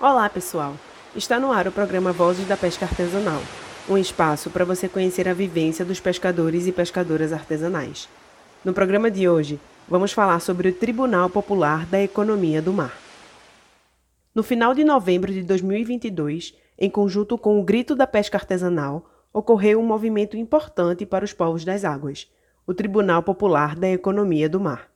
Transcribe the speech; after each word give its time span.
Olá, 0.00 0.30
pessoal! 0.30 0.76
Está 1.16 1.40
no 1.40 1.50
ar 1.50 1.66
o 1.66 1.72
programa 1.72 2.12
Vozes 2.12 2.46
da 2.46 2.56
Pesca 2.56 2.84
Artesanal, 2.86 3.40
um 3.88 3.98
espaço 3.98 4.48
para 4.48 4.64
você 4.64 4.88
conhecer 4.88 5.28
a 5.28 5.34
vivência 5.34 5.84
dos 5.84 5.98
pescadores 5.98 6.68
e 6.68 6.72
pescadoras 6.72 7.32
artesanais. 7.32 8.08
No 8.64 8.72
programa 8.72 9.10
de 9.10 9.28
hoje, 9.28 9.58
vamos 9.88 10.12
falar 10.12 10.38
sobre 10.38 10.68
o 10.68 10.72
Tribunal 10.72 11.28
Popular 11.28 11.84
da 11.84 12.00
Economia 12.00 12.62
do 12.62 12.72
Mar. 12.72 12.96
No 14.32 14.44
final 14.44 14.72
de 14.72 14.84
novembro 14.84 15.32
de 15.32 15.42
2022, 15.42 16.54
em 16.78 16.88
conjunto 16.88 17.36
com 17.36 17.58
o 17.58 17.64
Grito 17.64 17.96
da 17.96 18.06
Pesca 18.06 18.38
Artesanal, 18.38 19.04
ocorreu 19.32 19.80
um 19.80 19.84
movimento 19.84 20.36
importante 20.36 21.04
para 21.04 21.24
os 21.24 21.32
povos 21.32 21.64
das 21.64 21.84
águas, 21.84 22.30
o 22.64 22.72
Tribunal 22.72 23.24
Popular 23.24 23.74
da 23.74 23.90
Economia 23.90 24.48
do 24.48 24.60
Mar. 24.60 24.88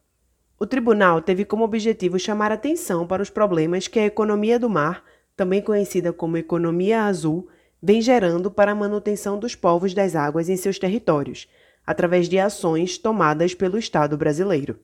O 0.62 0.66
tribunal 0.66 1.20
teve 1.20 1.44
como 1.44 1.64
objetivo 1.64 2.20
chamar 2.20 2.52
atenção 2.52 3.04
para 3.04 3.20
os 3.20 3.28
problemas 3.28 3.88
que 3.88 3.98
a 3.98 4.06
economia 4.06 4.60
do 4.60 4.70
mar, 4.70 5.02
também 5.36 5.60
conhecida 5.60 6.12
como 6.12 6.36
economia 6.36 7.02
azul, 7.02 7.48
vem 7.82 8.00
gerando 8.00 8.48
para 8.48 8.70
a 8.70 8.74
manutenção 8.76 9.40
dos 9.40 9.56
povos 9.56 9.92
das 9.92 10.14
águas 10.14 10.48
em 10.48 10.56
seus 10.56 10.78
territórios, 10.78 11.48
através 11.84 12.28
de 12.28 12.38
ações 12.38 12.96
tomadas 12.96 13.56
pelo 13.56 13.76
Estado 13.76 14.16
brasileiro. 14.16 14.78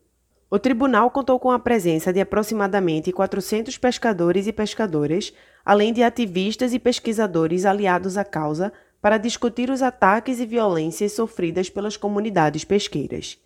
O 0.50 0.58
tribunal 0.58 1.12
contou 1.12 1.38
com 1.38 1.52
a 1.52 1.60
presença 1.60 2.12
de 2.12 2.20
aproximadamente 2.20 3.12
400 3.12 3.78
pescadores 3.78 4.48
e 4.48 4.52
pescadoras, 4.52 5.32
além 5.64 5.92
de 5.92 6.02
ativistas 6.02 6.74
e 6.74 6.80
pesquisadores 6.80 7.64
aliados 7.64 8.18
à 8.18 8.24
causa 8.24 8.72
para 9.00 9.16
discutir 9.16 9.70
os 9.70 9.80
ataques 9.80 10.40
e 10.40 10.44
violências 10.44 11.12
sofridas 11.12 11.70
pelas 11.70 11.96
comunidades 11.96 12.64
pesqueiras. 12.64 13.38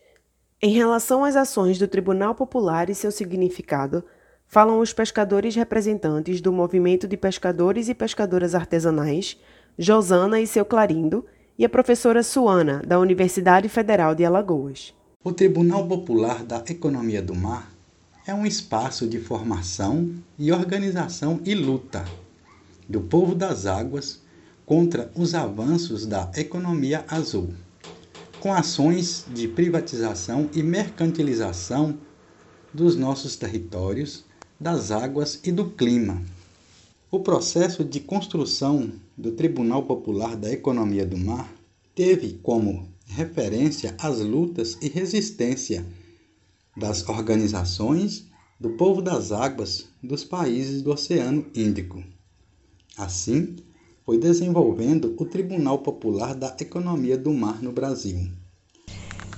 Em 0.64 0.70
relação 0.70 1.24
às 1.24 1.34
ações 1.34 1.76
do 1.76 1.88
Tribunal 1.88 2.36
Popular 2.36 2.88
e 2.88 2.94
seu 2.94 3.10
significado, 3.10 4.04
falam 4.46 4.78
os 4.78 4.92
pescadores 4.92 5.56
representantes 5.56 6.40
do 6.40 6.52
Movimento 6.52 7.08
de 7.08 7.16
Pescadores 7.16 7.88
e 7.88 7.94
Pescadoras 7.96 8.54
Artesanais, 8.54 9.36
Josana 9.76 10.38
e 10.38 10.46
seu 10.46 10.64
Clarindo, 10.64 11.26
e 11.58 11.64
a 11.64 11.68
professora 11.68 12.22
Suana, 12.22 12.80
da 12.86 13.00
Universidade 13.00 13.68
Federal 13.68 14.14
de 14.14 14.24
Alagoas. 14.24 14.94
O 15.24 15.32
Tribunal 15.32 15.84
Popular 15.88 16.44
da 16.44 16.62
Economia 16.68 17.20
do 17.20 17.34
Mar 17.34 17.68
é 18.24 18.32
um 18.32 18.46
espaço 18.46 19.08
de 19.08 19.18
formação 19.18 20.14
e 20.38 20.52
organização 20.52 21.40
e 21.44 21.56
luta 21.56 22.04
do 22.88 23.00
povo 23.00 23.34
das 23.34 23.66
águas 23.66 24.22
contra 24.64 25.10
os 25.16 25.34
avanços 25.34 26.06
da 26.06 26.30
economia 26.36 27.04
azul 27.08 27.52
com 28.42 28.52
ações 28.52 29.24
de 29.32 29.46
privatização 29.46 30.50
e 30.52 30.64
mercantilização 30.64 31.96
dos 32.74 32.96
nossos 32.96 33.36
territórios, 33.36 34.24
das 34.58 34.90
águas 34.90 35.38
e 35.44 35.52
do 35.52 35.70
clima. 35.70 36.20
O 37.08 37.20
processo 37.20 37.84
de 37.84 38.00
construção 38.00 38.90
do 39.16 39.30
Tribunal 39.30 39.84
Popular 39.84 40.34
da 40.34 40.50
Economia 40.50 41.06
do 41.06 41.16
Mar 41.16 41.54
teve 41.94 42.40
como 42.42 42.88
referência 43.06 43.94
as 43.96 44.18
lutas 44.18 44.76
e 44.82 44.88
resistência 44.88 45.86
das 46.76 47.08
organizações 47.08 48.26
do 48.58 48.70
povo 48.70 49.00
das 49.00 49.30
águas 49.30 49.86
dos 50.02 50.24
países 50.24 50.82
do 50.82 50.90
Oceano 50.90 51.46
Índico. 51.54 52.02
Assim, 52.98 53.54
foi 54.04 54.18
desenvolvendo 54.18 55.14
o 55.18 55.24
Tribunal 55.24 55.78
Popular 55.78 56.34
da 56.34 56.54
Economia 56.60 57.16
do 57.16 57.32
Mar 57.32 57.62
no 57.62 57.72
Brasil. 57.72 58.28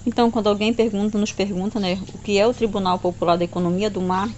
Então, 0.06 0.30
quando 0.30 0.48
alguém 0.48 0.72
pergunta, 0.72 1.18
nos 1.18 1.32
pergunta, 1.32 1.80
né, 1.80 1.98
o 2.14 2.18
que 2.18 2.38
é 2.38 2.46
o 2.46 2.52
Tribunal 2.52 2.98
Popular 2.98 3.36
da 3.36 3.44
Economia 3.44 3.88
do 3.88 4.02
Mar, 4.02 4.30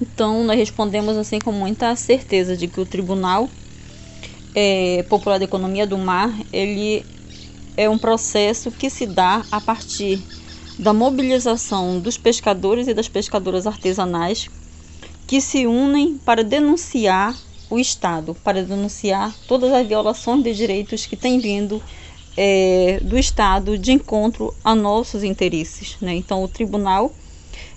então 0.00 0.44
nós 0.44 0.56
respondemos 0.56 1.16
assim 1.16 1.38
com 1.38 1.52
muita 1.52 1.94
certeza 1.96 2.56
de 2.56 2.66
que 2.66 2.80
o 2.80 2.86
Tribunal 2.86 3.48
é, 4.54 5.02
Popular 5.04 5.38
da 5.38 5.44
Economia 5.44 5.86
do 5.86 5.98
Mar, 5.98 6.34
ele 6.52 7.04
é 7.76 7.88
um 7.88 7.98
processo 7.98 8.70
que 8.70 8.90
se 8.90 9.06
dá 9.06 9.44
a 9.50 9.60
partir 9.60 10.22
da 10.78 10.92
mobilização 10.92 12.00
dos 12.00 12.16
pescadores 12.16 12.88
e 12.88 12.94
das 12.94 13.08
pescadoras 13.08 13.66
artesanais 13.66 14.48
que 15.26 15.40
se 15.40 15.66
unem 15.66 16.18
para 16.18 16.42
denunciar 16.42 17.36
o 17.70 17.78
Estado 17.78 18.34
para 18.44 18.64
denunciar 18.64 19.34
todas 19.46 19.72
as 19.72 19.86
violações 19.86 20.42
de 20.42 20.52
direitos 20.54 21.06
que 21.06 21.16
têm 21.16 21.38
vindo 21.38 21.80
é, 22.36 23.00
do 23.02 23.16
Estado 23.16 23.78
de 23.78 23.92
encontro 23.92 24.52
a 24.64 24.74
nossos 24.74 25.22
interesses. 25.22 25.96
Né? 26.00 26.14
Então, 26.16 26.42
o 26.42 26.48
tribunal 26.48 27.12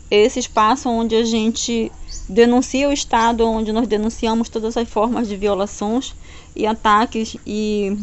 é 0.09 0.17
esse 0.23 0.39
espaço 0.39 0.89
onde 0.89 1.15
a 1.15 1.23
gente 1.23 1.91
denuncia 2.27 2.89
o 2.89 2.93
Estado, 2.93 3.47
onde 3.47 3.71
nós 3.71 3.87
denunciamos 3.87 4.49
todas 4.49 4.75
as 4.75 4.87
formas 4.87 5.27
de 5.27 5.35
violações 5.35 6.13
e 6.55 6.65
ataques, 6.65 7.35
e 7.45 7.97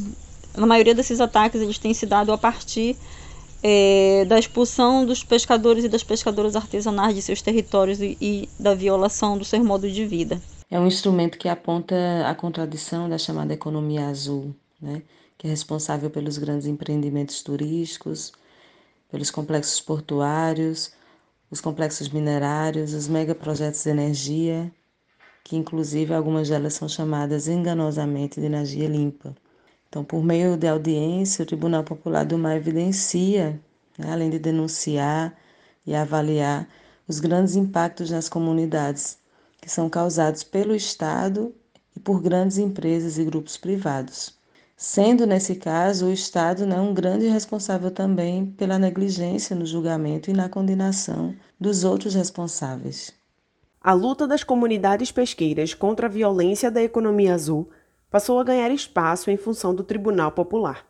na 0.56 0.67
maioria 0.67 0.95
desses 0.95 1.21
ataques 1.21 1.61
eles 1.61 1.79
têm 1.79 1.95
se 1.95 2.06
dado 2.06 2.33
a 2.33 2.39
partir 2.39 2.97
é, 3.62 4.25
da 4.27 4.39
expulsão 4.39 5.05
dos 5.05 5.23
pescadores 5.23 5.84
e 5.84 5.89
das 5.89 6.03
pescadoras 6.03 6.56
artesanais 6.56 7.15
de 7.15 7.23
seus 7.23 7.43
territórios 7.43 8.00
e, 8.00 8.17
e 8.21 8.49
da 8.59 8.75
violação 8.75 9.37
do 9.37 9.45
seu 9.45 9.62
modo 9.62 9.89
de 9.91 10.06
vida. 10.06 10.41
É 10.70 10.78
um 10.78 10.86
instrumento 10.86 11.36
que 11.36 11.48
aponta 11.48 11.97
a 12.28 12.34
contradição 12.34 13.08
da 13.08 13.19
chamada 13.19 13.53
economia 13.53 14.06
azul, 14.06 14.54
né? 14.81 15.03
que 15.36 15.48
é 15.48 15.50
responsável 15.50 16.08
pelos 16.10 16.38
grandes 16.38 16.66
empreendimentos 16.69 17.42
turísticos, 17.42 18.32
pelos 19.10 19.32
complexos 19.32 19.81
portuários, 19.81 20.92
os 21.50 21.60
complexos 21.60 22.08
minerários, 22.08 22.94
os 22.94 23.08
megaprojetos 23.08 23.82
de 23.82 23.91
energia, 23.91 24.72
que 25.42 25.56
inclusive 25.56 26.14
algumas 26.14 26.48
delas 26.48 26.75
são 26.75 26.88
chamadas 26.88 27.48
enganosamente 27.48 28.38
de 28.38 28.47
energia 28.47 28.87
limpa. 28.87 29.34
Então, 29.88 30.04
por 30.04 30.22
meio 30.22 30.56
de 30.56 30.69
audiência, 30.69 31.42
o 31.42 31.47
Tribunal 31.47 31.82
Popular 31.82 32.25
do 32.25 32.38
Mar 32.38 32.56
evidencia, 32.56 33.60
né, 33.98 34.12
além 34.12 34.31
de 34.31 34.38
denunciar 34.38 35.37
e 35.84 35.97
avaliar 35.97 36.69
os 37.08 37.19
grandes 37.19 37.56
impactos 37.56 38.12
nas 38.12 38.28
comunidades 38.28 39.19
que 39.60 39.71
são 39.71 39.88
causados 39.88 40.43
pelo 40.43 40.75
Estado 40.75 41.54
e 41.94 42.00
por 42.00 42.21
grandes 42.21 42.59
empresas 42.59 43.19
e 43.19 43.25
grupos 43.25 43.56
privados. 43.56 44.38
Sendo 44.76 45.26
nesse 45.26 45.56
caso 45.56 46.06
o 46.06 46.12
Estado 46.12 46.66
né, 46.66 46.81
um 46.81 46.94
grande 46.94 47.26
responsável 47.26 47.91
também 47.91 48.47
pela 48.47 48.78
negligência 48.78 49.54
no 49.54 49.66
julgamento 49.66 50.31
e 50.31 50.32
na 50.32 50.49
condenação 50.49 51.34
dos 51.60 51.84
outros 51.84 52.15
responsáveis. 52.15 53.12
A 53.82 53.93
luta 53.93 54.26
das 54.26 54.43
comunidades 54.43 55.12
pesqueiras 55.12 55.75
contra 55.75 56.06
a 56.06 56.10
violência 56.10 56.70
da 56.70 56.82
economia 56.82 57.34
azul 57.34 57.69
passou 58.10 58.38
a 58.38 58.44
ganhar 58.44 58.70
espaço 58.70 59.31
em 59.31 59.37
função 59.37 59.75
do 59.75 59.84
Tribunal 59.84 60.32
Popular. 60.32 60.87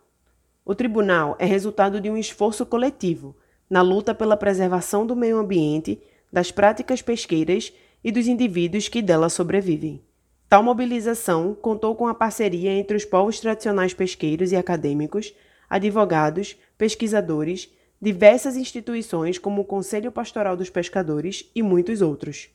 O 0.65 0.75
tribunal 0.75 1.35
é 1.39 1.45
resultado 1.45 2.01
de 2.01 2.09
um 2.09 2.17
esforço 2.17 2.65
coletivo 2.65 3.37
na 3.69 3.83
luta 3.83 4.15
pela 4.15 4.37
preservação 4.37 5.07
do 5.07 5.17
meio 5.17 5.39
ambiente, 5.39 6.01
das 6.33 6.51
práticas 6.51 7.03
pesqueiras 7.03 7.73
e 8.03 8.11
dos 8.11 8.27
indivíduos 8.27 8.89
que 8.89 9.03
dela 9.03 9.29
sobrevivem. 9.29 10.01
Tal 10.49 10.63
mobilização 10.63 11.55
contou 11.55 11.95
com 11.95 12.09
a 12.09 12.15
parceria 12.15 12.73
entre 12.73 12.97
os 12.97 13.05
povos 13.05 13.39
tradicionais 13.39 13.95
pesqueiros 13.95 14.51
e 14.51 14.57
acadêmicos, 14.57 15.33
advogados, 15.69 16.57
pesquisadores, 16.77 17.69
diversas 18.03 18.57
instituições 18.57 19.39
como 19.39 19.63
o 19.63 19.65
Conselho 19.65 20.11
Pastoral 20.11 20.57
dos 20.57 20.71
Pescadores 20.71 21.45
e 21.55 21.63
muitos 21.63 22.03
outros. 22.03 22.49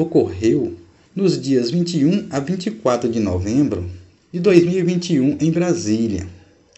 Ocorreu 0.00 0.74
nos 1.14 1.40
dias 1.40 1.70
21 1.70 2.26
a 2.30 2.40
24 2.40 3.08
de 3.08 3.20
novembro 3.20 3.88
de 4.32 4.40
2021 4.40 5.38
em 5.40 5.50
Brasília. 5.50 6.26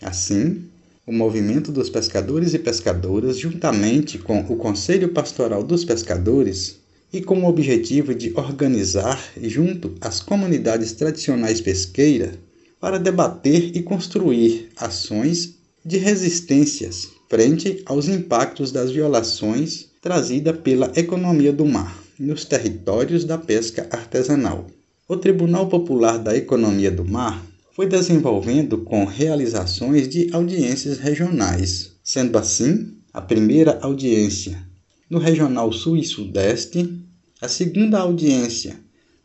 Assim, 0.03 0.65
o 1.07 1.13
Movimento 1.13 1.73
dos 1.73 1.89
Pescadores 1.89 2.53
e 2.53 2.59
Pescadoras, 2.59 3.39
juntamente 3.39 4.19
com 4.19 4.41
o 4.41 4.57
Conselho 4.57 5.09
Pastoral 5.09 5.65
dos 5.65 5.85
Pescadores, 5.85 6.79
e 7.13 7.21
com 7.23 7.43
o 7.43 7.49
objetivo 7.49 8.15
de 8.15 8.33
organizar 8.35 9.23
junto 9.43 9.95
às 10.01 10.21
comunidades 10.21 10.93
tradicionais 10.93 11.61
pesqueiras 11.61 12.33
para 12.81 12.99
debater 12.99 13.77
e 13.77 13.83
construir 13.83 14.69
ações 14.77 15.55
de 15.85 15.97
resistências 15.97 17.09
frente 17.29 17.83
aos 17.87 18.09
impactos 18.09 18.71
das 18.71 18.91
violações 18.91 19.89
trazidas 20.01 20.59
pela 20.59 20.93
economia 20.97 21.53
do 21.53 21.65
mar 21.65 21.99
nos 22.19 22.45
territórios 22.45 23.25
da 23.25 23.39
pesca 23.39 23.87
artesanal. 23.91 24.67
O 25.09 25.17
Tribunal 25.17 25.69
Popular 25.69 26.19
da 26.19 26.37
Economia 26.37 26.91
do 26.91 27.05
Mar 27.05 27.43
foi 27.73 27.87
desenvolvendo 27.87 28.79
com 28.79 29.05
realizações 29.05 30.09
de 30.09 30.29
audiências 30.33 30.99
regionais, 30.99 31.93
sendo 32.03 32.37
assim 32.37 32.95
a 33.15 33.21
primeira 33.23 33.79
audiência 33.81 34.68
no 35.09 35.19
Regional 35.19 35.73
Sul 35.73 35.97
e 35.97 36.05
Sudeste, 36.05 36.99
a 37.41 37.49
segunda 37.49 37.99
audiência 37.99 38.79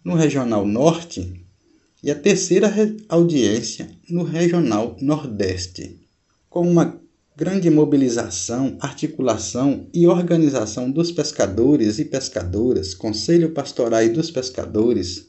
no 0.03 0.15
Regional 0.15 0.65
Norte 0.65 1.43
e 2.01 2.09
a 2.09 2.15
terceira 2.15 2.73
audiência 3.09 3.89
no 4.09 4.23
Regional 4.23 4.95
Nordeste. 5.01 5.99
Com 6.49 6.69
uma 6.69 6.99
grande 7.35 7.69
mobilização, 7.69 8.77
articulação 8.79 9.87
e 9.93 10.05
organização 10.07 10.91
dos 10.91 11.11
pescadores 11.11 11.99
e 11.99 12.05
pescadoras, 12.05 12.93
Conselho 12.93 13.51
Pastoral 13.51 14.07
dos 14.09 14.29
Pescadores, 14.29 15.27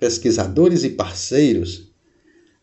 pesquisadores 0.00 0.84
e 0.84 0.90
parceiros 0.90 1.88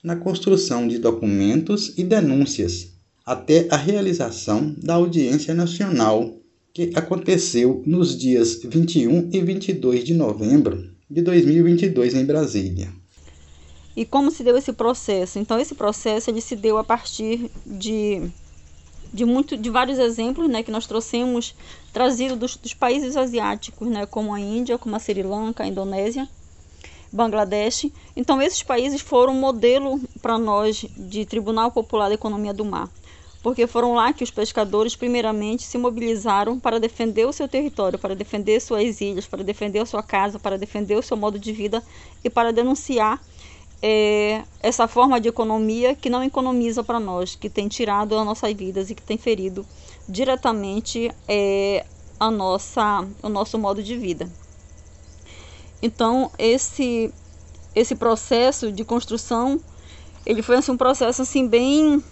na 0.04 0.16
construção 0.16 0.88
de 0.88 1.00
documentos 1.00 1.94
e 1.98 2.04
denúncias 2.04 2.90
até 3.26 3.68
a 3.72 3.78
realização 3.78 4.76
da 4.78 4.96
audiência 4.96 5.54
nacional 5.54 6.38
que 6.76 6.92
aconteceu 6.94 7.82
nos 7.86 8.18
dias 8.18 8.60
21 8.62 9.30
e 9.32 9.40
22 9.40 10.04
de 10.04 10.14
novembro 10.14 10.90
de 11.10 11.22
2022 11.22 12.14
em 12.14 12.26
Brasília. 12.26 12.92
E 13.96 14.04
como 14.04 14.30
se 14.30 14.44
deu 14.44 14.58
esse 14.58 14.74
processo? 14.74 15.40
Então 15.40 15.58
esse 15.58 15.74
processo 15.74 16.30
ele 16.30 16.42
se 16.42 16.54
deu 16.54 16.78
a 16.78 16.84
partir 16.84 17.50
de 17.66 18.30
de 19.14 19.24
muito 19.24 19.56
de 19.56 19.70
vários 19.70 19.98
exemplos, 19.98 20.50
né, 20.50 20.62
que 20.62 20.72
nós 20.72 20.86
trouxemos 20.86 21.56
trazido 21.94 22.36
dos, 22.36 22.58
dos 22.58 22.74
países 22.74 23.16
asiáticos, 23.16 23.88
né, 23.88 24.06
como 24.06 24.34
a 24.34 24.40
Índia, 24.42 24.78
como 24.78 24.98
a 24.98 25.00
Sri 25.00 25.24
Lanka, 25.24 25.64
a 25.64 25.68
Indonésia, 25.68 26.28
Bangladesh. 27.10 27.90
Então 28.18 28.42
esses 28.42 28.62
países 28.62 29.00
foram 29.00 29.32
um 29.32 29.40
modelo 29.40 29.98
para 30.22 30.38
nós 30.38 30.86
de 30.98 31.26
Tribunal 31.26 31.72
Popular 31.72 32.10
da 32.10 32.16
Economia 32.16 32.54
do 32.54 32.66
Mar 32.66 32.92
porque 33.46 33.68
foram 33.68 33.94
lá 33.94 34.12
que 34.12 34.24
os 34.24 34.32
pescadores, 34.32 34.96
primeiramente, 34.96 35.62
se 35.62 35.78
mobilizaram 35.78 36.60
para 36.60 36.80
defender 36.80 37.28
o 37.28 37.32
seu 37.32 37.48
território, 37.48 38.00
para 38.00 38.16
defender 38.16 38.60
suas 38.60 39.00
ilhas, 39.00 39.28
para 39.28 39.44
defender 39.44 39.78
a 39.78 39.86
sua 39.86 40.02
casa, 40.02 40.40
para 40.40 40.58
defender 40.58 40.98
o 40.98 41.02
seu 41.04 41.16
modo 41.16 41.38
de 41.38 41.54
vida 41.54 41.84
e 42.24 42.30
para 42.30 42.52
denunciar 42.52 43.22
é, 43.84 44.44
essa 44.60 44.88
forma 44.88 45.22
de 45.22 45.30
economia 45.30 45.94
que 45.94 46.10
não 46.10 46.24
economiza 46.24 46.84
para 46.84 47.00
nós, 47.00 47.36
que 47.36 47.48
tem 47.48 47.68
tirado 47.68 48.18
as 48.18 48.26
nossas 48.26 48.52
vidas 48.52 48.90
e 48.90 48.96
que 48.96 49.04
tem 49.04 49.16
ferido 49.16 49.64
diretamente 50.10 51.12
é, 51.28 51.86
a 52.20 52.32
nossa, 52.32 53.08
o 53.22 53.30
nosso 53.30 53.60
modo 53.60 53.84
de 53.84 53.96
vida. 53.96 54.28
Então, 55.84 56.32
esse, 56.40 57.14
esse 57.76 57.94
processo 57.94 58.72
de 58.72 58.84
construção, 58.84 59.62
ele 60.26 60.42
foi 60.42 60.56
assim, 60.56 60.72
um 60.72 60.78
processo 60.78 61.22
assim 61.22 61.48
bem 61.48 62.04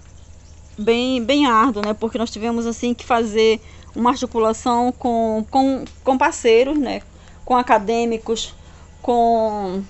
bem, 0.78 1.24
bem 1.24 1.46
árduo, 1.46 1.84
né? 1.86 1.94
Porque 1.94 2.18
nós 2.18 2.32
tivemos 2.32 2.66
assim 2.66 2.94
que 2.94 3.06
fazer 3.06 3.60
uma 3.96 4.12
articulação 4.12 4.92
com, 4.92 5.46
com, 5.50 5.86
com 6.04 6.18
parceiros, 6.18 6.78
né? 6.78 7.02
Com 7.46 7.56
acadêmicos, 7.56 8.54
com 9.02 9.84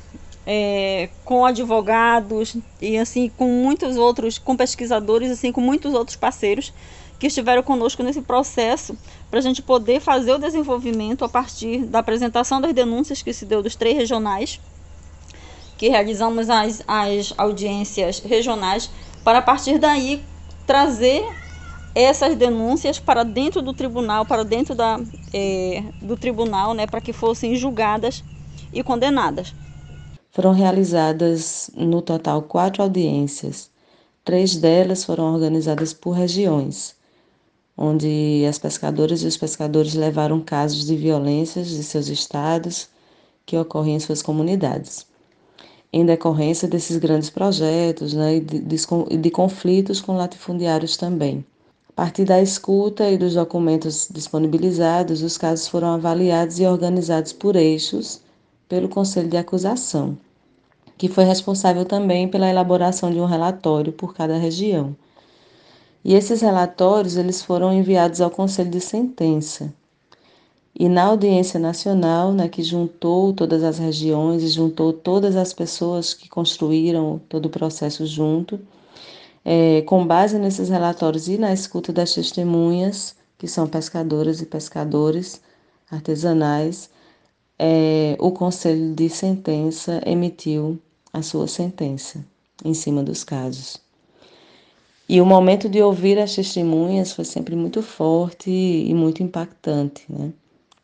é, 0.45 1.09
com 1.23 1.45
advogados 1.45 2.57
e 2.81 2.97
assim 2.97 3.29
com 3.29 3.47
muitos 3.47 3.95
outros, 3.95 4.37
com 4.37 4.55
pesquisadores, 4.55 5.31
assim 5.31 5.51
com 5.51 5.61
muitos 5.61 5.93
outros 5.93 6.17
parceiros 6.17 6.73
que 7.17 7.27
estiveram 7.27 7.63
conosco 7.63 8.03
nesse 8.03 8.21
processo 8.21 8.97
para 9.29 9.39
a 9.39 9.41
gente 9.41 9.61
poder 9.61 10.01
fazer 10.01 10.33
o 10.33 10.37
desenvolvimento 10.37 11.23
a 11.23 11.29
partir 11.29 11.85
da 11.85 11.99
apresentação 11.99 12.59
das 12.59 12.73
denúncias 12.73 13.21
que 13.21 13.31
se 13.31 13.45
deu 13.45 13.63
dos 13.63 13.75
três 13.75 13.95
regionais, 13.95 14.59
que 15.77 15.87
realizamos 15.87 16.49
as, 16.49 16.83
as 16.85 17.33
audiências 17.37 18.19
regionais, 18.19 18.89
para 19.23 19.39
a 19.39 19.41
partir 19.41 19.79
daí 19.79 20.21
trazer 20.65 21.23
essas 21.95 22.35
denúncias 22.35 22.99
para 22.99 23.23
dentro 23.23 23.61
do 23.61 23.73
tribunal, 23.73 24.25
para 24.25 24.43
dentro 24.43 24.73
da, 24.73 24.99
é, 25.33 25.83
do 26.01 26.17
tribunal, 26.17 26.73
né, 26.73 26.87
para 26.87 27.01
que 27.01 27.13
fossem 27.13 27.55
julgadas 27.55 28.23
e 28.71 28.81
condenadas. 28.83 29.53
Foram 30.31 30.51
realizadas 30.51 31.69
no 31.75 32.01
total 32.01 32.41
quatro 32.41 32.81
audiências. 32.81 33.69
Três 34.25 34.55
delas 34.55 35.03
foram 35.03 35.31
organizadas 35.31 35.93
por 35.93 36.11
regiões, 36.11 36.95
onde 37.77 38.43
as 38.49 38.57
pescadoras 38.57 39.21
e 39.21 39.27
os 39.27 39.37
pescadores 39.37 39.93
levaram 39.93 40.41
casos 40.41 40.87
de 40.87 40.95
violências 40.95 41.67
de 41.69 41.83
seus 41.83 42.07
estados 42.07 42.89
que 43.45 43.57
ocorrem 43.57 43.95
em 43.95 43.99
suas 43.99 44.21
comunidades 44.21 45.05
em 45.93 46.03
decorrência 46.03 46.67
desses 46.67 46.97
grandes 46.97 47.29
projetos 47.29 48.15
né, 48.15 48.37
e 48.37 48.39
de, 48.39 48.59
de, 48.59 48.77
de 49.17 49.29
conflitos 49.29 50.01
com 50.01 50.17
latifundiários 50.17 50.97
também. 50.97 51.45
A 51.89 51.93
partir 51.93 52.25
da 52.25 52.41
escuta 52.41 53.07
e 53.07 53.19
dos 53.19 53.35
documentos 53.35 54.07
disponibilizados, 54.11 55.21
os 55.21 55.37
casos 55.37 55.67
foram 55.67 55.89
avaliados 55.89 56.59
e 56.59 56.65
organizados 56.65 57.31
por 57.31 57.55
eixos 57.55 58.19
pelo 58.67 58.89
Conselho 58.89 59.29
de 59.29 59.37
Acusação, 59.37 60.17
que 60.97 61.07
foi 61.07 61.25
responsável 61.25 61.85
também 61.85 62.27
pela 62.27 62.49
elaboração 62.49 63.11
de 63.11 63.19
um 63.19 63.25
relatório 63.25 63.93
por 63.93 64.15
cada 64.15 64.35
região. 64.35 64.95
E 66.03 66.15
esses 66.15 66.41
relatórios 66.41 67.15
eles 67.15 67.43
foram 67.43 67.71
enviados 67.71 68.19
ao 68.19 68.31
Conselho 68.31 68.71
de 68.71 68.81
Sentença, 68.81 69.71
e 70.75 70.89
na 70.89 71.03
audiência 71.03 71.59
nacional, 71.59 72.33
né, 72.33 72.47
que 72.49 72.63
juntou 72.63 73.31
todas 73.31 73.63
as 73.63 73.77
regiões 73.77 74.41
e 74.41 74.47
juntou 74.47 74.91
todas 74.91 75.35
as 75.35 75.53
pessoas 75.53 76.13
que 76.13 76.27
construíram 76.27 77.21
todo 77.29 77.45
o 77.45 77.49
processo 77.49 78.05
junto, 78.07 78.59
é, 79.45 79.81
com 79.83 80.05
base 80.05 80.39
nesses 80.39 80.69
relatórios 80.69 81.27
e 81.27 81.37
na 81.37 81.53
escuta 81.53 81.93
das 81.93 82.13
testemunhas, 82.13 83.15
que 83.37 83.47
são 83.47 83.67
pescadoras 83.67 84.41
e 84.41 84.45
pescadores 84.45 85.41
artesanais, 85.91 86.89
é, 87.59 88.15
o 88.19 88.31
Conselho 88.31 88.95
de 88.95 89.09
Sentença 89.09 90.01
emitiu 90.05 90.79
a 91.11 91.21
sua 91.21 91.47
sentença 91.47 92.25
em 92.65 92.73
cima 92.73 93.03
dos 93.03 93.23
casos. 93.23 93.79
E 95.07 95.21
o 95.21 95.25
momento 95.25 95.69
de 95.69 95.81
ouvir 95.81 96.17
as 96.17 96.33
testemunhas 96.33 97.11
foi 97.11 97.25
sempre 97.25 97.55
muito 97.55 97.83
forte 97.83 98.49
e 98.49 98.93
muito 98.95 99.21
impactante, 99.21 100.05
né? 100.09 100.31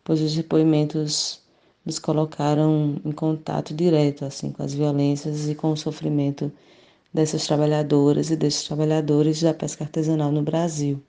Pois 0.10 0.22
os 0.22 0.34
depoimentos 0.34 1.40
nos 1.86 2.00
colocaram 2.00 3.00
em 3.06 3.12
contato 3.12 3.76
direto 3.76 4.26
assim 4.26 4.52
com 4.52 4.64
as 4.64 4.74
violências 4.74 5.48
e 5.48 5.54
com 5.54 5.72
o 5.72 5.78
sofrimento 5.78 6.52
dessas 7.14 7.46
trabalhadoras 7.46 8.32
e 8.32 8.36
desses 8.36 8.64
trabalhadores 8.64 9.40
da 9.40 9.54
pesca 9.54 9.84
artesanal 9.84 10.32
no 10.32 10.42
Brasil. 10.42 11.00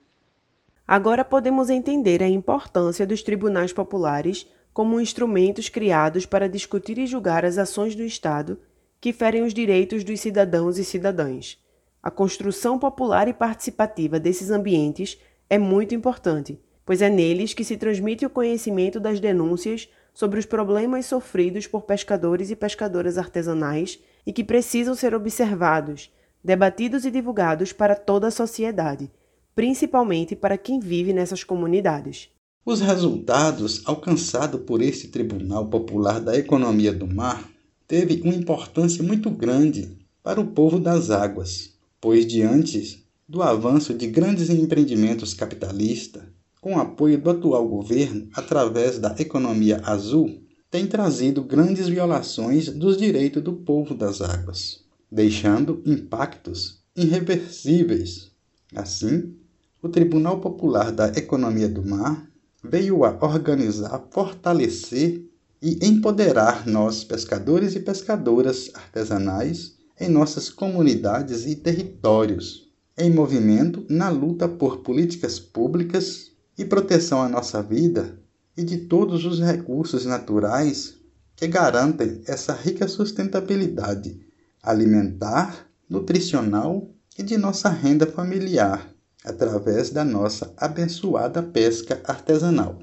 Agora 0.87 1.25
podemos 1.25 1.71
entender 1.71 2.21
a 2.21 2.29
importância 2.29 3.03
dos 3.03 3.23
tribunais 3.23 3.73
populares 3.73 4.45
como 4.71 5.01
instrumentos 5.01 5.67
criados 5.67 6.27
para 6.27 6.47
discutir 6.47 6.99
e 6.99 7.07
julgar 7.07 7.43
as 7.43 7.57
ações 7.57 7.95
do 7.95 8.03
Estado 8.03 8.59
que 9.01 9.11
ferem 9.11 9.41
os 9.41 9.51
direitos 9.51 10.03
dos 10.03 10.19
cidadãos 10.19 10.77
e 10.77 10.85
cidadãs. 10.85 11.57
A 12.03 12.11
construção 12.11 12.77
popular 12.77 13.27
e 13.27 13.33
participativa 13.33 14.19
desses 14.19 14.51
ambientes 14.51 15.17
é 15.49 15.57
muito 15.57 15.95
importante 15.95 16.59
pois 16.91 17.01
é 17.01 17.09
neles 17.09 17.53
que 17.53 17.63
se 17.63 17.77
transmite 17.77 18.25
o 18.25 18.29
conhecimento 18.29 18.99
das 18.99 19.17
denúncias 19.17 19.87
sobre 20.13 20.37
os 20.37 20.45
problemas 20.45 21.05
sofridos 21.05 21.65
por 21.65 21.83
pescadores 21.83 22.51
e 22.51 22.55
pescadoras 22.57 23.17
artesanais 23.17 23.97
e 24.27 24.33
que 24.33 24.43
precisam 24.43 24.93
ser 24.93 25.15
observados, 25.15 26.11
debatidos 26.43 27.05
e 27.05 27.09
divulgados 27.09 27.71
para 27.71 27.95
toda 27.95 28.27
a 28.27 28.29
sociedade, 28.29 29.09
principalmente 29.55 30.35
para 30.35 30.57
quem 30.57 30.81
vive 30.81 31.13
nessas 31.13 31.45
comunidades. 31.45 32.27
Os 32.65 32.81
resultados 32.81 33.83
alcançados 33.85 34.59
por 34.59 34.81
este 34.81 35.07
Tribunal 35.07 35.67
Popular 35.67 36.19
da 36.19 36.37
Economia 36.37 36.91
do 36.91 37.07
Mar 37.07 37.49
teve 37.87 38.19
uma 38.21 38.35
importância 38.35 39.01
muito 39.01 39.29
grande 39.29 39.97
para 40.21 40.41
o 40.41 40.47
povo 40.47 40.77
das 40.77 41.09
águas, 41.09 41.73
pois 42.01 42.27
diante 42.27 43.07
do 43.25 43.41
avanço 43.41 43.93
de 43.93 44.07
grandes 44.07 44.49
empreendimentos 44.49 45.33
capitalistas, 45.33 46.23
com 46.61 46.77
apoio 46.77 47.17
do 47.17 47.31
atual 47.31 47.67
governo 47.67 48.29
através 48.35 48.99
da 48.99 49.15
economia 49.17 49.81
azul, 49.83 50.43
tem 50.69 50.85
trazido 50.85 51.43
grandes 51.43 51.87
violações 51.87 52.69
dos 52.69 52.97
direitos 52.97 53.41
do 53.41 53.51
povo 53.51 53.95
das 53.95 54.21
águas, 54.21 54.85
deixando 55.11 55.81
impactos 55.85 56.79
irreversíveis. 56.95 58.31
Assim, 58.75 59.33
o 59.81 59.89
Tribunal 59.89 60.39
Popular 60.39 60.91
da 60.91 61.07
Economia 61.07 61.67
do 61.67 61.83
Mar 61.83 62.29
veio 62.63 63.03
a 63.03 63.17
organizar, 63.25 64.07
fortalecer 64.11 65.25
e 65.61 65.79
empoderar 65.85 66.67
nós, 66.67 67.03
pescadores 67.03 67.75
e 67.75 67.79
pescadoras 67.79 68.69
artesanais, 68.75 69.75
em 69.99 70.09
nossas 70.09 70.49
comunidades 70.49 71.45
e 71.45 71.55
territórios, 71.55 72.69
em 72.97 73.11
movimento 73.11 73.83
na 73.89 74.09
luta 74.09 74.47
por 74.47 74.77
políticas 74.77 75.39
públicas 75.39 76.30
e 76.57 76.65
proteção 76.65 77.21
à 77.21 77.29
nossa 77.29 77.61
vida 77.61 78.19
e 78.57 78.63
de 78.63 78.77
todos 78.77 79.25
os 79.25 79.39
recursos 79.39 80.05
naturais 80.05 80.95
que 81.35 81.47
garantem 81.47 82.21
essa 82.27 82.53
rica 82.53 82.87
sustentabilidade 82.87 84.19
alimentar, 84.61 85.65
nutricional 85.89 86.87
e 87.17 87.23
de 87.23 87.37
nossa 87.37 87.69
renda 87.69 88.05
familiar, 88.05 88.87
através 89.25 89.89
da 89.89 90.05
nossa 90.05 90.53
abençoada 90.57 91.41
pesca 91.41 91.99
artesanal. 92.03 92.79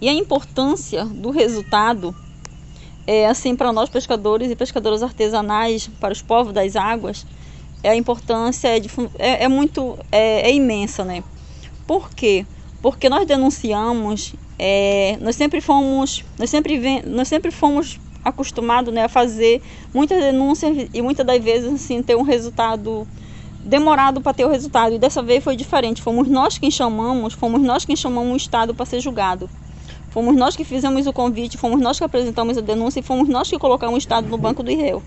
E 0.00 0.08
a 0.08 0.14
importância 0.14 1.04
do 1.04 1.30
resultado 1.30 2.14
é 3.06 3.26
assim 3.26 3.54
para 3.54 3.72
nós 3.72 3.90
pescadores 3.90 4.50
e 4.50 4.56
pescadoras 4.56 5.02
artesanais, 5.02 5.88
para 6.00 6.12
os 6.12 6.22
povos 6.22 6.52
das 6.52 6.76
águas, 6.76 7.26
é 7.82 7.90
a 7.90 7.96
importância 7.96 8.68
é, 8.68 8.80
de, 8.80 8.88
é, 9.18 9.44
é 9.44 9.48
muito 9.48 9.98
é, 10.10 10.48
é 10.48 10.54
imensa, 10.54 11.04
né? 11.04 11.22
Por 11.86 12.10
quê? 12.10 12.46
Porque 12.84 13.08
nós 13.08 13.26
denunciamos, 13.26 14.34
é, 14.58 15.16
nós 15.22 15.36
sempre 15.36 15.58
fomos, 15.62 16.22
nós 16.38 16.50
sempre, 16.50 17.02
nós 17.06 17.28
sempre 17.28 17.50
fomos 17.50 17.98
acostumado 18.22 18.92
né, 18.92 19.04
a 19.04 19.08
fazer 19.08 19.62
muitas 19.94 20.22
denúncias 20.22 20.90
e 20.92 21.00
muitas 21.00 21.24
das 21.24 21.42
vezes 21.42 21.72
assim, 21.72 22.02
ter 22.02 22.14
um 22.14 22.20
resultado 22.20 23.08
demorado 23.60 24.20
para 24.20 24.34
ter 24.34 24.44
o 24.44 24.50
resultado. 24.50 24.96
E 24.96 24.98
dessa 24.98 25.22
vez 25.22 25.42
foi 25.42 25.56
diferente. 25.56 26.02
Fomos 26.02 26.28
nós 26.28 26.58
quem 26.58 26.70
chamamos, 26.70 27.32
fomos 27.32 27.62
nós 27.62 27.86
quem 27.86 27.96
chamamos 27.96 28.34
o 28.34 28.36
Estado 28.36 28.74
para 28.74 28.84
ser 28.84 29.00
julgado. 29.00 29.48
Fomos 30.10 30.36
nós 30.36 30.54
que 30.54 30.62
fizemos 30.62 31.06
o 31.06 31.12
convite, 31.12 31.56
fomos 31.56 31.80
nós 31.80 31.96
que 31.96 32.04
apresentamos 32.04 32.58
a 32.58 32.60
denúncia 32.60 33.00
e 33.00 33.02
fomos 33.02 33.30
nós 33.30 33.48
que 33.48 33.58
colocamos 33.58 33.94
o 33.94 33.98
Estado 33.98 34.28
no 34.28 34.36
banco 34.36 34.62
do 34.62 34.76
réu. 34.76 35.02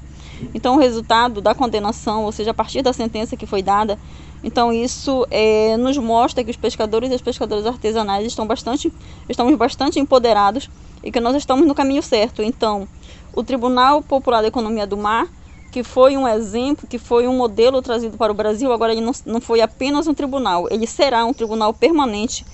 Então, 0.54 0.76
o 0.76 0.80
resultado 0.80 1.42
da 1.42 1.54
condenação, 1.54 2.24
ou 2.24 2.32
seja, 2.32 2.52
a 2.52 2.54
partir 2.54 2.82
da 2.82 2.94
sentença 2.94 3.38
que 3.38 3.46
foi 3.46 3.62
dada, 3.62 4.00
então 4.44 4.72
isso 4.72 5.26
é, 5.32 5.76
nos 5.78 5.98
mostra 5.98 6.44
que 6.44 6.52
os 6.52 6.58
pescadores 6.58 7.12
e 7.12 7.14
as 7.16 7.22
pescadoras 7.22 7.66
artesanais 7.66 8.26
estão 8.26 8.46
bastante, 8.46 8.92
estamos 9.28 9.56
bastante 9.56 10.00
empoderados 10.00 10.70
e 11.04 11.12
que 11.12 11.20
nós 11.20 11.36
estamos 11.36 11.68
no 11.68 11.76
caminho 11.76 12.02
certo. 12.02 12.42
Então, 12.42 12.88
o 13.34 13.44
Tribunal 13.44 14.02
Popular 14.02 14.42
da 14.42 14.48
Economia 14.48 14.88
do 14.88 14.98
Mar, 14.98 15.28
que 15.72 15.84
foi 15.84 16.18
um 16.18 16.28
exemplo, 16.28 16.88
que 16.88 16.98
foi 16.98 17.28
um 17.28 17.36
modelo 17.36 17.82
trazido 17.82 18.18
para 18.18 18.32
o 18.32 18.36
Brasil, 18.36 18.72
agora 18.72 18.92
ele 18.92 19.02
não, 19.02 19.14
não 19.26 19.42
foi 19.42 19.62
apenas 19.62 20.08
um 20.08 20.14
tribunal, 20.14 20.68
ele 20.72 20.88
será 20.88 21.26
um 21.26 21.34
tribunal 21.34 21.74
permanente 21.74 22.46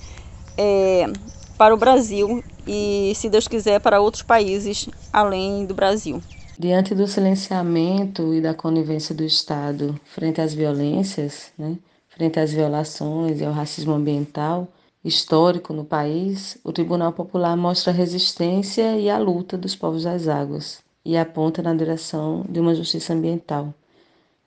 é, 0.58 1.10
para 1.56 1.74
o 1.74 1.76
Brasil 1.76 2.42
e, 2.66 3.12
se 3.14 3.28
Deus 3.28 3.46
quiser, 3.46 3.80
para 3.80 4.00
outros 4.00 4.22
países 4.22 4.88
além 5.12 5.64
do 5.64 5.74
Brasil. 5.74 6.20
Diante 6.56 6.94
do 6.94 7.06
silenciamento 7.08 8.32
e 8.32 8.40
da 8.40 8.54
conivência 8.54 9.12
do 9.14 9.24
Estado 9.24 9.98
frente 10.04 10.40
às 10.40 10.54
violências, 10.54 11.52
né, 11.58 11.76
frente 12.08 12.38
às 12.38 12.52
violações 12.52 13.40
e 13.40 13.44
ao 13.44 13.52
racismo 13.52 13.92
ambiental 13.92 14.68
histórico 15.04 15.74
no 15.74 15.84
país, 15.84 16.56
o 16.64 16.72
Tribunal 16.72 17.12
Popular 17.12 17.56
mostra 17.56 17.92
a 17.92 17.94
resistência 17.94 18.96
e 18.96 19.10
a 19.10 19.18
luta 19.18 19.58
dos 19.58 19.74
povos 19.74 20.04
das 20.04 20.28
águas 20.28 20.78
e 21.04 21.16
aponta 21.16 21.60
na 21.60 21.74
direção 21.74 22.44
de 22.48 22.58
uma 22.58 22.74
justiça 22.74 23.12
ambiental, 23.12 23.74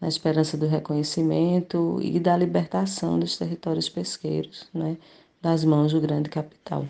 na 0.01 0.07
esperança 0.07 0.57
do 0.57 0.65
reconhecimento 0.65 1.99
e 2.01 2.19
da 2.19 2.35
libertação 2.35 3.19
dos 3.19 3.37
territórios 3.37 3.87
pesqueiros, 3.89 4.65
né, 4.73 4.97
das 5.41 5.63
mãos 5.63 5.91
do 5.91 6.01
grande 6.01 6.29
capital. 6.29 6.85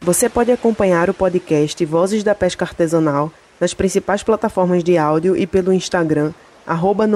Você 0.00 0.28
pode 0.28 0.50
acompanhar 0.50 1.08
o 1.08 1.14
podcast 1.14 1.84
Vozes 1.84 2.24
da 2.24 2.34
Pesca 2.34 2.64
Artesanal 2.64 3.30
nas 3.60 3.74
principais 3.74 4.22
plataformas 4.22 4.84
de 4.84 4.98
áudio 4.98 5.36
e 5.36 5.46
pelo 5.46 5.72
Instagram, 5.72 6.32
arroba. 6.66 7.06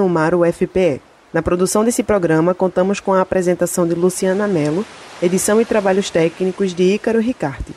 Na 1.33 1.41
produção 1.41 1.83
desse 1.83 2.03
programa, 2.03 2.53
contamos 2.53 2.99
com 2.99 3.13
a 3.13 3.21
apresentação 3.21 3.87
de 3.87 3.95
Luciana 3.95 4.47
Mello, 4.47 4.85
edição 5.21 5.61
e 5.61 5.65
trabalhos 5.65 6.09
técnicos 6.09 6.73
de 6.73 6.83
Ícaro 6.83 7.19
Ricarte. 7.19 7.73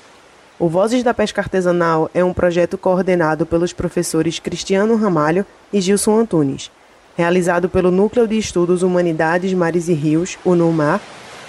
O 0.58 0.68
Vozes 0.68 1.02
da 1.02 1.14
Pesca 1.14 1.40
Artesanal 1.40 2.10
é 2.14 2.24
um 2.24 2.32
projeto 2.32 2.78
coordenado 2.78 3.44
pelos 3.44 3.72
professores 3.72 4.38
Cristiano 4.38 4.96
Ramalho 4.96 5.44
e 5.72 5.80
Gilson 5.80 6.18
Antunes, 6.18 6.70
realizado 7.16 7.68
pelo 7.68 7.90
Núcleo 7.90 8.26
de 8.26 8.38
Estudos 8.38 8.82
Humanidades, 8.82 9.52
Mares 9.52 9.88
e 9.88 9.92
Rios, 9.94 10.38
o 10.44 10.54
NUMAR, 10.54 11.00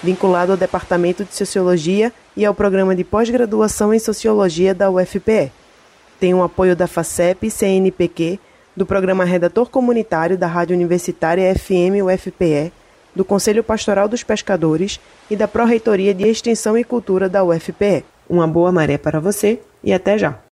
vinculado 0.04 0.52
ao 0.52 0.58
Departamento 0.58 1.24
de 1.24 1.34
Sociologia 1.34 2.12
e 2.36 2.46
ao 2.46 2.54
Programa 2.54 2.96
de 2.96 3.04
Pós-Graduação 3.04 3.94
em 3.94 4.00
Sociologia 4.00 4.76
da 4.76 4.92
UFPE 4.92 5.52
tem 6.20 6.34
o 6.34 6.44
apoio 6.44 6.76
da 6.76 6.88
FACEP 6.88 7.50
CNPq, 7.50 8.40
do 8.76 8.86
Programa 8.86 9.24
Redator 9.24 9.70
Comunitário 9.70 10.38
da 10.38 10.48
Rádio 10.48 10.76
Universitária 10.76 11.54
FM 11.56 12.04
UFPE, 12.04 12.72
do 13.16 13.24
Conselho 13.24 13.64
Pastoral 13.64 14.08
dos 14.08 14.24
Pescadores 14.24 15.00
e 15.30 15.36
da 15.36 15.48
Pró-Reitoria 15.48 16.14
de 16.14 16.28
Extensão 16.28 16.78
e 16.78 16.84
Cultura 16.84 17.30
da 17.30 17.44
UFPE. 17.44 18.04
Uma 18.30 18.48
boa 18.48 18.72
maré 18.72 18.98
para 18.98 19.20
você 19.20 19.60
e 19.84 19.94
até 19.94 20.18
já! 20.18 20.45